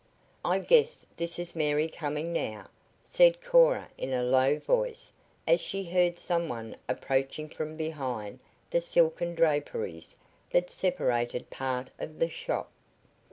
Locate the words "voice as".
4.57-5.61